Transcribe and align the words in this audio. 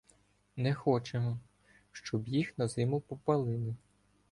Не 0.55 0.73
хочемо, 0.73 1.39
щоб 1.91 2.27
їх 2.27 2.57
на 2.57 2.67
зиму 2.67 2.99
попалили. 3.01 3.75